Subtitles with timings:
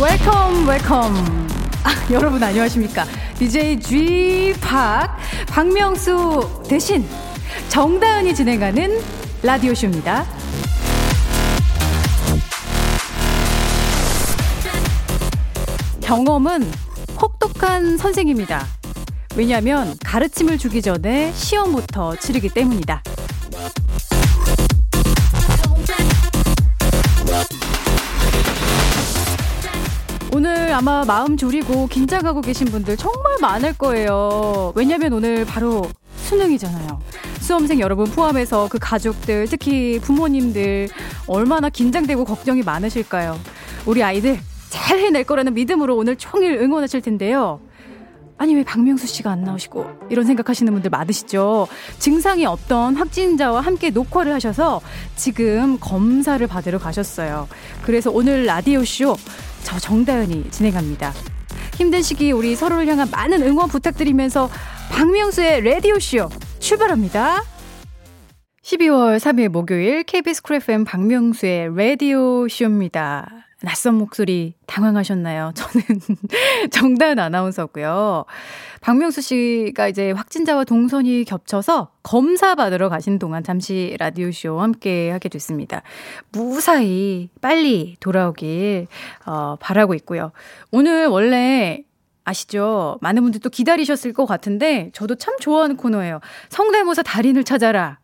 [0.00, 1.48] Welcome welcome
[1.84, 3.04] 아, 여러분 안녕하십니까
[3.38, 5.16] DJ G Park
[5.48, 7.06] 박명수 대신
[7.68, 9.00] 정다은이 진행하는
[9.42, 10.24] 라디오 쇼입니다.
[16.06, 16.62] 경험은
[17.20, 18.64] 혹독한 선생입니다.
[19.34, 23.02] 왜냐하면 가르침을 주기 전에 시험부터 치르기 때문이다.
[30.32, 34.72] 오늘 아마 마음 졸이고 긴장하고 계신 분들 정말 많을 거예요.
[34.76, 37.02] 왜냐면 오늘 바로 수능이잖아요.
[37.40, 40.88] 수험생 여러분 포함해서 그 가족들, 특히 부모님들
[41.26, 43.40] 얼마나 긴장되고 걱정이 많으실까요?
[43.86, 44.38] 우리 아이들
[44.76, 47.60] 잘 해낼 거라는 믿음으로 오늘 총일 응원하실 텐데요.
[48.38, 51.68] 아니 왜 박명수 씨가 안 나오시고 이런 생각하시는 분들 많으시죠.
[51.98, 54.82] 증상이 없던 확진자와 함께 녹화를 하셔서
[55.16, 57.48] 지금 검사를 받으러 가셨어요.
[57.82, 59.16] 그래서 오늘 라디오 쇼
[59.66, 61.12] 저 정다은이 진행합니다.
[61.74, 64.48] 힘든 시기 우리 서로를 향한 많은 응원 부탁드리면서
[64.92, 66.28] 박명수의 라디오 쇼
[66.60, 67.42] 출발합니다.
[68.62, 73.35] 12월 3일 목요일 KBS 쿨 FM 박명수의 라디오 쇼입니다.
[73.66, 75.50] 낯선 목소리 당황하셨나요?
[75.56, 76.00] 저는
[76.70, 78.24] 정다은 아나운서고요.
[78.80, 85.82] 박명수 씨가 이제 확진자와 동선이 겹쳐서 검사 받으러 가신 동안 잠시 라디오쇼 함께 하게 됐습니다.
[86.30, 88.86] 무사히 빨리 돌아오길
[89.26, 90.30] 어, 바라고 있고요.
[90.70, 91.82] 오늘 원래
[92.22, 92.98] 아시죠?
[93.00, 96.20] 많은 분들 또 기다리셨을 것 같은데 저도 참 좋아하는 코너예요.
[96.50, 97.98] 성대모사 달인을 찾아라.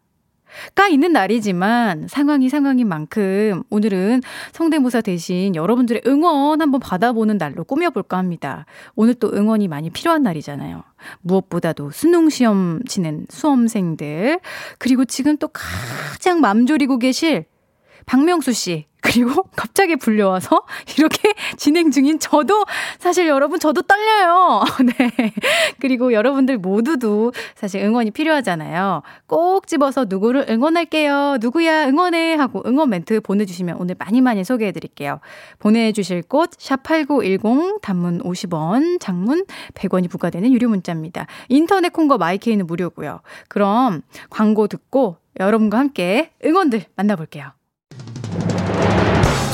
[0.75, 8.19] 가 있는 날이지만 상황이 상황인 만큼 오늘은 성대모사 대신 여러분들의 응원 한번 받아보는 날로 꾸며볼까
[8.19, 8.67] 합니다.
[8.95, 10.83] 오늘 또 응원이 많이 필요한 날이잖아요.
[11.23, 14.41] 무엇보다도 수능 시험 치는 수험생들
[14.79, 17.47] 그리고 지금 또 가장 맘 졸이고 계실
[18.07, 20.65] 박명수 씨 그리고 갑자기 불려와서
[20.97, 22.65] 이렇게 진행 중인 저도
[22.99, 24.65] 사실 여러분 저도 떨려요.
[24.97, 25.33] 네.
[25.81, 29.03] 그리고 여러분들 모두도 사실 응원이 필요하잖아요.
[29.27, 31.39] 꼭 집어서 누구를 응원할게요.
[31.41, 35.21] 누구야 응원해 하고 응원 멘트 보내주시면 오늘 많이 많이 소개해 드릴게요.
[35.59, 41.27] 보내주실 곳 샵8910 단문 50원 장문 100원이 부과되는 유료 문자입니다.
[41.49, 43.21] 인터넷 콩과 마이케이는 무료고요.
[43.49, 47.53] 그럼 광고 듣고 여러분과 함께 응원들 만나볼게요.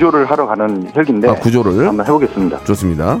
[0.00, 1.86] 구조를 하러 가는 헬기인데 아, 구조를.
[1.86, 2.64] 한번 해보겠습니다.
[2.64, 3.18] 좋습니다.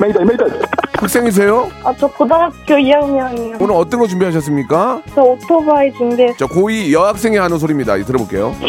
[0.00, 0.44] 메이다, 메이다.
[0.94, 1.70] 학생이세요?
[1.84, 3.60] 아, 저 고등학교 2학년이요.
[3.60, 5.02] 오늘 어떤 거 준비하셨습니까?
[5.14, 6.36] 저 오토바이 준비했어요.
[6.38, 7.96] 자, 고2 여학생이 하는 소리입니다.
[8.02, 8.56] 들어볼게요.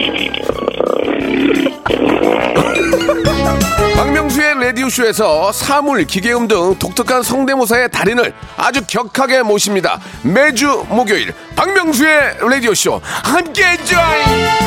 [3.95, 9.99] 박명수의 라디오쇼에서 사물, 기계음 등 독특한 성대모사의 달인을 아주 격하게 모십니다.
[10.23, 14.66] 매주 목요일 박명수의 라디오쇼 함께해 줘요.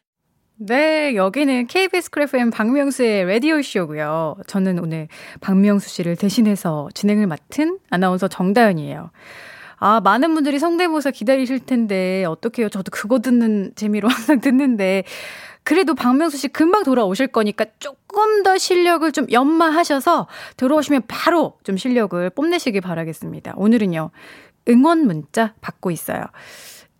[0.63, 4.35] 네, 여기는 KBS 쿨 FM 박명수의 라디오쇼고요.
[4.45, 5.07] 저는 오늘
[5.39, 9.09] 박명수 씨를 대신해서 진행을 맡은 아나운서 정다은이에요.
[9.77, 12.69] 아, 많은 분들이 성대모사 기다리실 텐데, 어떡해요.
[12.69, 15.03] 저도 그거 듣는 재미로 항상 듣는데,
[15.63, 22.29] 그래도 박명수 씨 금방 돌아오실 거니까 조금 더 실력을 좀 연마하셔서 들어오시면 바로 좀 실력을
[22.29, 23.53] 뽐내시길 바라겠습니다.
[23.55, 24.11] 오늘은요,
[24.69, 26.23] 응원 문자 받고 있어요.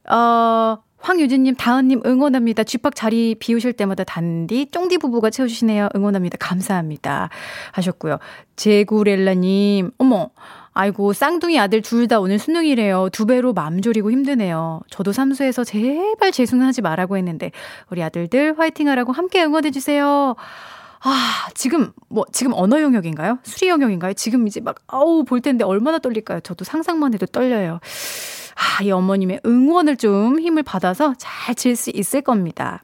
[0.09, 2.63] 어, 황유진님, 다은님 응원합니다.
[2.63, 5.89] 쥐팍 자리 비우실 때마다 단디, 쫑디 부부가 채워주시네요.
[5.95, 6.37] 응원합니다.
[6.39, 7.29] 감사합니다.
[7.71, 8.19] 하셨고요.
[8.55, 10.29] 제구렐라님, 어머,
[10.73, 13.09] 아이고, 쌍둥이 아들 둘 다 오늘 수능이래요.
[13.11, 14.81] 두 배로 맘 졸이고 힘드네요.
[14.89, 17.51] 저도 삼수해서 제발 재수는 하지 말라고 했는데,
[17.89, 20.35] 우리 아들들 화이팅 하라고 함께 응원해주세요.
[21.03, 23.39] 아, 지금, 뭐, 지금 언어 영역인가요?
[23.43, 24.13] 수리 영역인가요?
[24.13, 26.41] 지금 이제 막, 아우, 볼 텐데 얼마나 떨릴까요?
[26.41, 27.79] 저도 상상만 해도 떨려요.
[28.55, 32.81] 아, 이 어머님의 응원을 좀 힘을 받아서 잘칠수 있을 겁니다.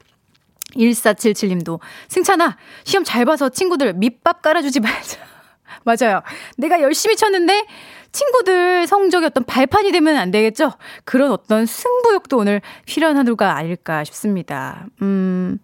[0.74, 5.18] 1477님도 승찬아 시험 잘 봐서 친구들 밑밥 깔아주지 말자.
[5.84, 6.22] 맞아요.
[6.56, 7.66] 내가 열심히 쳤는데
[8.10, 10.72] 친구들 성적이 어떤 발판이 되면 안 되겠죠?
[11.04, 14.86] 그런 어떤 승부욕도 오늘 필요한 하루가 아닐까 싶습니다.
[15.02, 15.58] 음,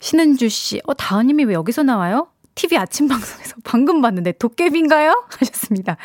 [0.00, 2.28] 신은주 씨, 어, 다은님이 왜 여기서 나와요?
[2.54, 5.26] TV 아침 방송에서 방금 봤는데 도깨비인가요?
[5.38, 5.96] 하셨습니다.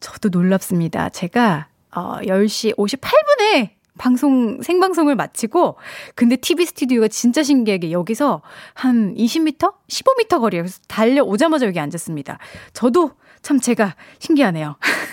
[0.00, 1.10] 저도 놀랍습니다.
[1.10, 5.76] 제가 어, 10시 58분에 방송 생방송을 마치고
[6.16, 8.42] 근데 TV 스튜디오가 진짜 신기하게 여기서
[8.74, 12.38] 한 20m, 15m 거리에서 달려오자마자 여기 앉았습니다.
[12.72, 13.12] 저도
[13.42, 14.76] 참 제가 신기하네요.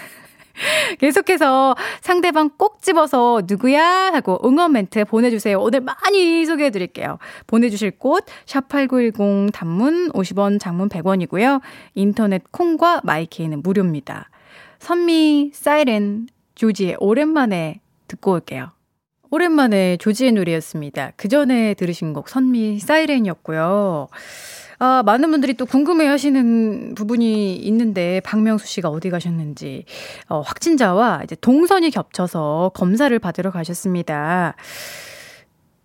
[0.99, 5.59] 계속해서 상대방 꼭 집어서 누구야 하고 응원 멘트 보내주세요.
[5.59, 7.17] 오늘 많이 소개해 드릴게요.
[7.47, 11.61] 보내주실 곳, 샵8910 단문 50원, 장문 100원이고요.
[11.95, 14.29] 인터넷 콩과 마이케이는 무료입니다.
[14.79, 18.71] 선미, 사이렌, 조지의 오랜만에 듣고 올게요.
[19.29, 21.13] 오랜만에 조지의 노래였습니다.
[21.15, 24.09] 그 전에 들으신 곡 선미 사이렌이었고요.
[24.83, 29.85] 아, 많은 분들이 또 궁금해 하시는 부분이 있는데, 박명수 씨가 어디 가셨는지,
[30.27, 34.55] 어, 확진자와 이제 동선이 겹쳐서 검사를 받으러 가셨습니다.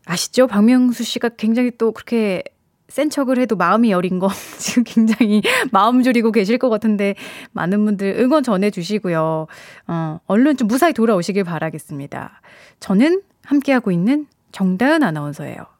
[0.07, 0.47] 아시죠?
[0.47, 2.43] 박명수 씨가 굉장히 또 그렇게
[2.89, 7.17] 센 척을 해도 마음이 여린 거 지금 굉장히 마음 졸이고 계실 것 같은데
[7.53, 9.47] 많은 분들 응원 전해주시고요.
[9.89, 12.41] 어, 얼른 좀 무사히 돌아오시길 바라겠습니다.
[12.81, 15.76] 저는 함께하고 있는 정다은 아나운서예요.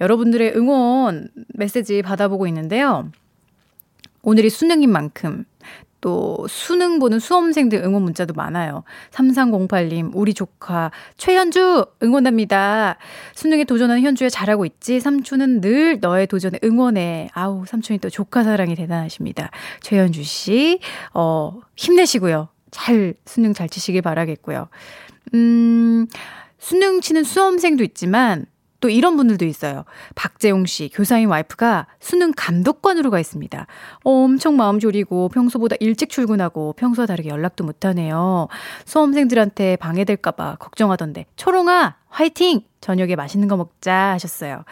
[0.00, 3.10] 여러분들의 응원 메시지 받아보고 있는데요.
[4.22, 5.44] 오늘이 수능인 만큼
[6.00, 8.84] 또 수능 보는 수험생들 응원 문자도 많아요.
[9.10, 12.96] 3308님, 우리 조카 최현주 응원합니다.
[13.34, 15.00] 수능에 도전하는 현주에 잘하고 있지?
[15.00, 17.28] 삼촌은 늘 너의 도전에 응원해.
[17.32, 19.50] 아우, 삼촌이 또 조카 사랑이 대단하십니다.
[19.80, 20.78] 최현주 씨,
[21.14, 22.48] 어, 힘내시고요.
[22.70, 24.68] 잘, 수능 잘 치시길 바라겠고요.
[25.34, 26.06] 음,
[26.58, 28.46] 수능 치는 수험생도 있지만
[28.80, 29.84] 또 이런 분들도 있어요.
[30.14, 33.66] 박재용 씨, 교사인 와이프가 수능 감독관으로 가 있습니다.
[34.04, 38.48] 엄청 마음 졸이고 평소보다 일찍 출근하고 평소와 다르게 연락도 못하네요.
[38.84, 41.26] 수험생들한테 방해될까봐 걱정하던데.
[41.36, 42.62] 초롱아, 화이팅!
[42.80, 44.64] 저녁에 맛있는 거 먹자 하셨어요.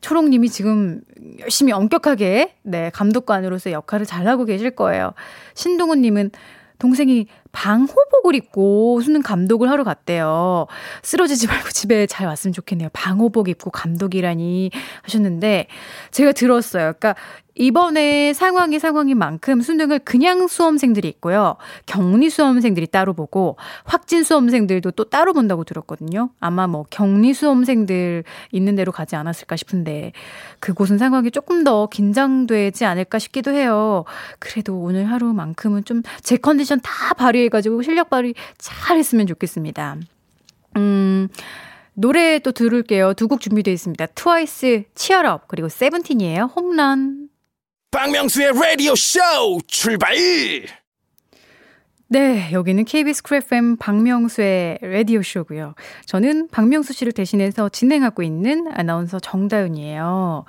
[0.00, 1.00] 초롱님이 지금
[1.38, 5.12] 열심히 엄격하게, 네, 감독관으로서 역할을 잘하고 계실 거예요.
[5.54, 6.32] 신동훈님은
[6.80, 10.66] 동생이 방호복을 입고 수능 감독을 하러 갔대요.
[11.02, 12.88] 쓰러지지 말고 집에 잘 왔으면 좋겠네요.
[12.92, 14.70] 방호복 입고 감독이라니
[15.02, 15.66] 하셨는데
[16.10, 16.94] 제가 들었어요.
[16.98, 17.14] 그러니까
[17.54, 21.56] 이번에 상황이 상황인 만큼 수능을 그냥 수험생들이 있고요.
[21.86, 26.30] 격리 수험생들이 따로 보고 확진 수험생들도 또 따로 본다고 들었거든요.
[26.40, 30.12] 아마 뭐 격리 수험생들 있는 대로 가지 않았을까 싶은데
[30.60, 34.04] 그곳은 상황이 조금 더 긴장되지 않을까 싶기도 해요.
[34.38, 39.96] 그래도 오늘 하루만큼은 좀 제 컨디션 다 발휘해가지고 실력 발휘 잘 했으면 좋겠습니다.
[40.76, 41.28] 음.
[41.94, 43.14] 노래 또 들을게요.
[43.14, 44.06] 두 곡 준비되어 있습니다.
[44.06, 46.44] 트와이스, CHEER UP, 그리고 세븐틴이에요.
[46.56, 47.21] 홈런.
[47.92, 49.20] 박명수의 라디오 쇼
[49.66, 50.14] 출발!
[52.08, 55.74] 네, 여기는 KBS Cool FM 박명수의 라디오 쇼고요.
[56.06, 60.46] 저는 박명수 씨를 대신해서 진행하고 있는 아나운서 정다윤이에요.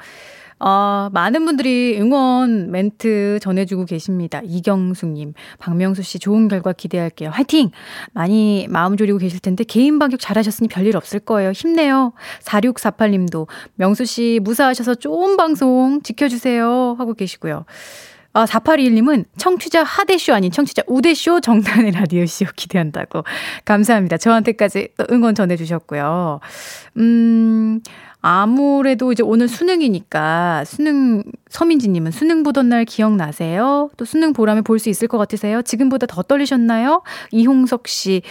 [0.60, 4.42] 어, 많은 분들이 응원 멘트 전해주고 계십니다.
[4.44, 7.30] 이경숙님, 박명수 씨 좋은 결과 기대할게요.
[7.30, 7.72] 화이팅!
[8.14, 11.52] 많이 마음 졸이고 계실 텐데 개인 방역 잘하셨으니 별일 없을 거예요.
[11.52, 12.14] 힘내요.
[12.44, 16.96] 4648님도 명수 씨 무사하셔서 좋은 방송 지켜주세요.
[16.98, 17.66] 하고 계시고요.
[18.36, 23.24] 아, 4821님은 청취자 하대쇼 아닌 청취자 우대쇼 정단의 라디오쇼 기대한다고.
[23.64, 24.18] 감사합니다.
[24.18, 26.40] 저한테까지 또 응원 전해주셨고요.
[26.98, 27.82] 음,
[28.24, 33.90] 아무래도 이제 오늘 수능이니까 수능 서민지님은 수능 보던 날 기억나세요?
[33.98, 35.62] 또 수능 보라면 볼수 있을 것 같으세요?
[35.62, 37.04] 지금보다 더 떨리셨나요?
[37.32, 38.22] 이홍석 씨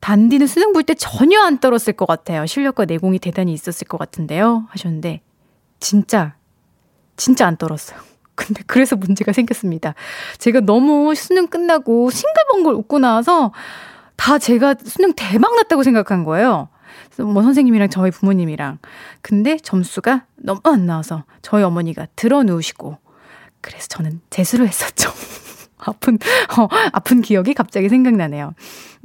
[0.00, 2.46] 단디는 수능 볼 때 전혀 안 떨었을 것 같아요.
[2.46, 4.64] 실력과 내공이 대단히 있었을 것 같은데요.
[4.70, 5.20] 하셨는데
[5.78, 6.34] 진짜
[7.18, 8.00] 진짜 안 떨었어요.
[8.34, 9.94] 근데 그래서 문제가 생겼습니다.
[10.38, 13.52] 제가 너무 수능 끝나고 싱글벙글 웃고 나서
[14.16, 16.70] 다 제가 수능 대박 났다고 생각한 거예요.
[17.18, 18.78] 뭐 선생님이랑 저희 부모님이랑.
[19.22, 22.98] 근데 점수가 너무 안 나와서 저희 어머니가 들어 누우시고
[23.60, 25.10] 그래서 저는 재수를 했었죠.
[25.78, 26.18] 아픈,
[26.58, 28.54] 어, 아픈 기억이 갑자기 생각나네요.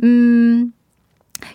[0.03, 0.73] 음,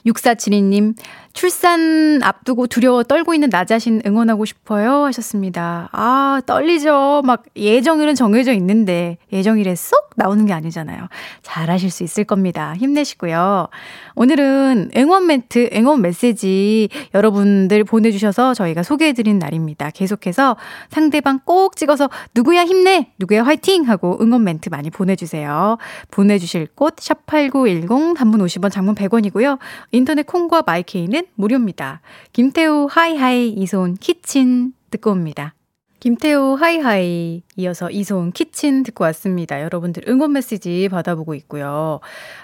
[0.07, 0.95] 6472님,
[1.33, 5.89] 출산 앞두고 두려워 떨고 있는 나 자신 응원하고 싶어요 하셨습니다.
[5.93, 7.23] 아, 떨리죠.
[7.25, 11.07] 막 예정일은 정해져 있는데 예정일에 쏙 나오는 게 아니잖아요.
[11.43, 12.75] 잘 하실 수 있을 겁니다.
[12.77, 13.69] 힘내시고요.
[14.17, 19.91] 오늘은 응원 멘트, 응원 메시지 여러분들 보내주셔서 저희가 소개해드린 날입니다.
[19.91, 20.57] 계속해서
[20.91, 25.79] 상대방 꼭 찍어서 누구야 힘내, 누구야 화이팅 하고 응원 멘트 많이 보내주세요.
[26.11, 29.59] 보내주실 곳 샵8910 단문 50원 장문 100원이고요.
[29.93, 32.01] 인터넷 콩과 마이케이는 무료입니다.
[32.33, 35.55] 김태우 High High 이소은 Kitchen 듣고 옵니다.
[36.01, 39.61] 김태우 High High 이어서 이소은 Kitchen 듣고 왔습니다.
[39.61, 41.99] 여러분들 응원 메시지 받아보고 있고요.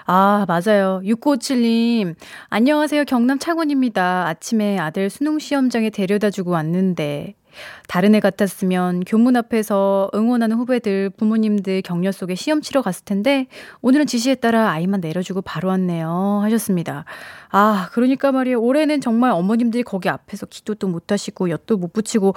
[0.05, 1.01] 아, 맞아요.
[1.05, 2.15] 6957님,
[2.49, 3.05] 안녕하세요.
[3.05, 4.27] 경남 창원입니다.
[4.27, 7.35] 아침에 아들 수능 시험장에 데려다 주고 왔는데,
[7.87, 13.47] 다른 애 같았으면 교문 앞에서 응원하는 후배들, 부모님들 격려 속에 시험 치러 갔을 텐데,
[13.81, 16.41] 오늘은 지시에 따라 아이만 내려주고 바로 왔네요.
[16.43, 17.05] 하셨습니다.
[17.49, 18.59] 아, 그러니까 말이에요.
[18.61, 22.33] 올해는 정말 어머님들이 거기 앞에서 기도도 못 하시고, 엿도 못 붙이고,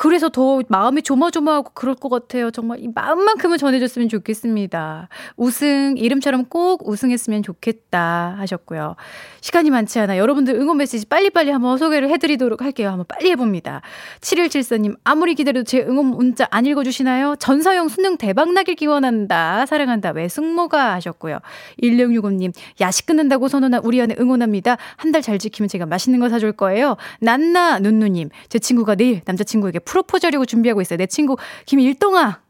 [0.00, 2.50] 그래서 더 마음이 조마조마하고 그럴 것 같아요.
[2.50, 5.10] 정말 이 마음만큼은 전해줬으면 좋겠습니다.
[5.36, 8.96] 우승, 이름처럼 꼭 우승했으면 좋겠다 하셨고요.
[9.42, 10.16] 시간이 많지 않아.
[10.16, 12.88] 여러분들 응원 메시지 빨리빨리 한번 소개를 해드리도록 할게요.
[12.88, 13.82] 한번 빨리 해봅니다.
[14.22, 17.36] 7174님, 아무리 기다려도 제 응원 문자 안 읽어주시나요?
[17.38, 19.66] 전서영 수능 대박나길 기원한다.
[19.66, 20.12] 사랑한다.
[20.12, 21.40] 왜 숙모가 하셨고요.
[21.82, 24.78] 1665님, 야식 끊는다고 선언한 우리 아내 응원합니다.
[24.96, 26.96] 한 달 잘 지키면 제가 맛있는 거 사줄 거예요.
[27.20, 30.96] 난나 눈누님, 제 친구가 내일 남자친구에게 프로포즈 하려고 준비하고 있어요.
[30.98, 32.40] 내 친구 김일동아.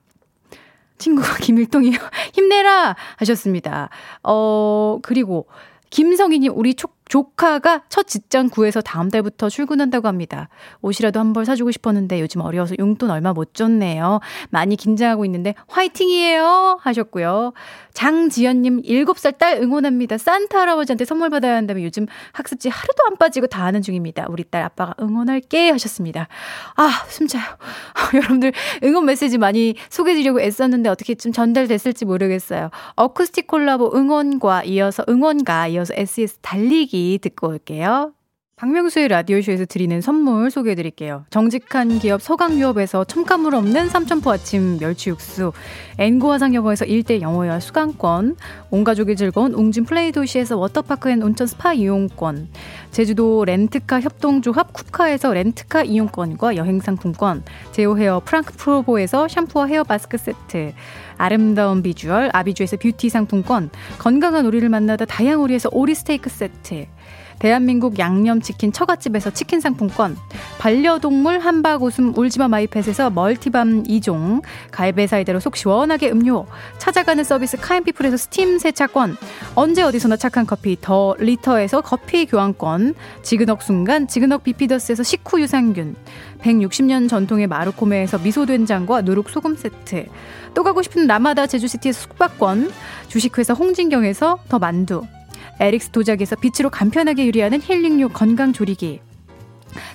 [0.98, 1.98] 친구가 김일동이요.
[2.34, 3.88] 힘내라 하셨습니다.
[4.22, 5.46] 어, 그리고
[5.88, 10.48] 김성희님 우리 촉 조카가 첫 직장 구해서 다음 달부터 출근한다고 합니다.
[10.80, 14.20] 옷이라도 한 벌 사주고 싶었는데 요즘 어려워서 용돈 얼마 못 줬네요.
[14.50, 17.52] 많이 긴장하고 있는데 화이팅이에요 하셨고요.
[17.94, 20.18] 장지연님 7살 딸 응원합니다.
[20.18, 24.26] 산타 할아버지한테 선물 받아야 한다면 요즘 학습지 하루도 안 빠지고 다 하는 중입니다.
[24.28, 26.28] 우리 딸 아빠가 응원할게 하셨습니다.
[26.76, 27.42] 아 숨차요.
[28.14, 28.52] 여러분들
[28.84, 32.70] 응원 메시지 많이 소개해드리려고 애썼는데 어떻게 좀 전달됐을지 모르겠어요.
[32.94, 38.14] 어쿠스틱 콜라보 응원과 이어서 응원가 이어서 SES 달리기 듣고 올게요.
[38.60, 41.24] 박명수의 라디오쇼에서 드리는 선물 소개해 드릴게요.
[41.30, 45.52] 정직한 기업 서강유업에서 첨가물 없는 삼천포 아침 멸치 육수,
[45.96, 48.36] 엔고 화상영어에서 1대1 영어회화 수강권,
[48.68, 52.48] 온가족이 즐거운 웅진 플레이 도시에서 워터파크 and 온천 스파 이용권,
[52.90, 60.18] 제주도 렌트카 협동조합 쿠카에서 렌트카 이용권과 여행 상품권, 제오 헤어 프랑크 프로보에서 샴푸와 헤어 마스크
[60.18, 60.74] 세트,
[61.16, 66.88] 아름다운 비주얼 아비주에서 뷰티 상품권, 건강한 오리를 만나다 다양오리에서 오리 스테이크 세트,
[67.40, 70.16] 대한민국 양념치킨 처갓집에서 치킨 상품권,
[70.58, 78.18] 반려동물 한바구음 울지마 마이펫에서 multi balm 2종, 갈배 사이다로 속 시원하게 음료, 찾아가는 서비스 카인피플에서
[78.18, 79.16] 스팀 세차권,
[79.54, 85.96] 언제 어디서나 착한 커피 더 리터에서 커피 교환권, 지근억 순간 지근억 비피더스에서 식후 유산균,
[86.42, 90.06] 160년 전통의 마르코메에서 미소된장과 누룩소금 세트,
[90.52, 92.70] 또 가고 싶은 라마다 제주시티에서 숙박권,
[93.08, 95.02] 주식회사 홍진경에서 더 만두,
[95.60, 99.00] 에릭스 도자기에서 빛으로 간편하게 요리하는 힐링류 건강조리기.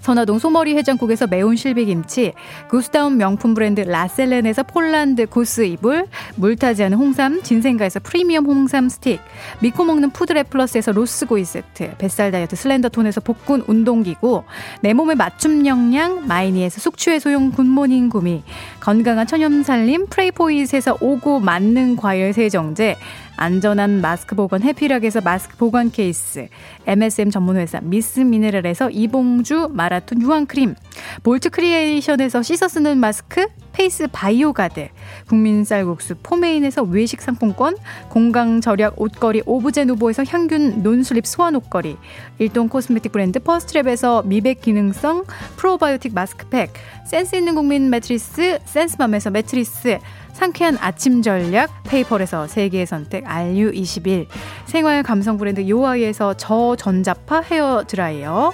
[0.02, 2.34] 선화동 소머리 해장국에서 매운 실비김치,
[2.70, 9.20] 구스다운 명품 브랜드 라셀렌에서 폴란드 고스 이불, 물타지 않은 홍삼 진생가에서 프리미엄 홍삼 스틱,
[9.60, 14.44] 믿고 먹는 푸드랩 플러스에서 로스구이 세트, 뱃살 다이어트 슬렌더톤에서 복근 운동기구,
[14.82, 18.44] 내 몸에 맞춤 영양 마이니에서 숙취해소용 굿모닝 구미,
[18.80, 22.96] 건강한 천연살림 프레이포이스에서 오고 맞는 과일 세정제,
[23.38, 26.48] 안전한 마스크 보건 해피락에서 마스크 보관 케이스,
[26.86, 30.76] MSM 전문회사 미스 미네랄에서 이봉주 마라톤 유황크림,
[31.24, 34.88] 볼트 크리에이션에서 씻어 쓰는 마스크, 페이스 바이오 가드,
[35.28, 37.76] 국민 쌀국수 포메인에서 외식 상품권,
[38.10, 41.98] 공강 절약 옷걸이 오브제 누보에서 향균 non-slip 소환 옷걸이,
[42.40, 45.26] 일동 코스메틱 브랜드 퍼스트랩에서 미백 기능성
[45.58, 46.72] 프로바이오틱 마스크팩,
[47.06, 50.00] 센스 있는 국민 매트리스 센스맘에서 매트리스,
[50.36, 54.28] 상쾌한 아침 전략 페이퍼에서 세계의 선택 RU21
[54.66, 58.52] 생활 감성 브랜드 요아이에서 저전자파 헤어 드라이어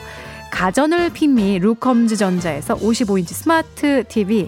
[0.52, 4.48] 가전을 핀미 루컴즈 전자에서 55인치 스마트 TV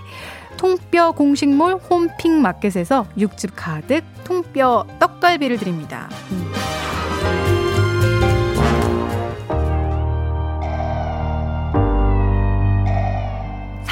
[0.57, 6.09] 통뼈 공식몰 홈핑 마켓에서 육즙 가득 통뼈 떡갈비를 드립니다.
[6.31, 6.52] 음.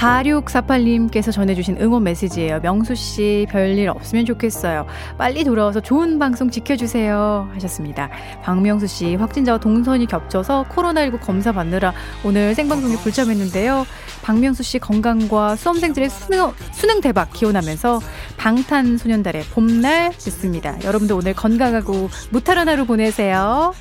[0.02, 2.60] 4648님께서 전해주신 응원 메시지예요.
[2.62, 4.88] 명수씨, 별일 없으면 좋겠어요.
[5.18, 7.50] 빨리 돌아와서 좋은 방송 지켜주세요.
[7.54, 8.10] 하셨습니다.
[8.42, 11.94] 박명수씨, 확진자와 동선이 겹쳐서 코로나19 검사 받느라
[12.24, 13.86] 오늘 생방송에 불참했는데요.
[14.24, 18.00] 박명수씨 건강과 수험생들의 수능, 수능 대박 기원하면서
[18.38, 20.78] 방탄소년단의 봄날 듣습니다.
[20.84, 23.74] 여러분도 오늘 건강하고 무탈한 하루 보내세요.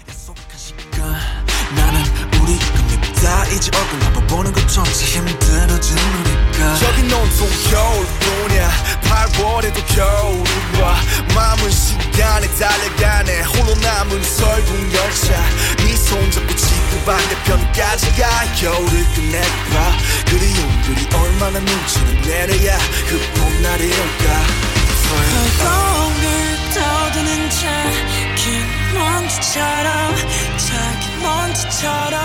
[5.81, 8.71] 힘들어진 우리가 저기 온통 겨울뿐이야.
[9.03, 10.95] 8월에도 겨울이 와
[11.35, 13.43] 마음은 시간에 달려가네.
[13.43, 15.33] 홀로 남은 설국 열차.
[15.79, 18.53] 네 손 잡고 지구 반대편까지 가.
[18.55, 19.97] 겨울을 끝내봐.
[20.27, 24.47] 그리움들이 얼마나 눈치를 내려야 그 봄날이 올까.
[25.59, 26.15] 거울
[26.75, 30.17] 떠드는 작은 먼지처럼
[30.57, 32.21] 작은 먼지처럼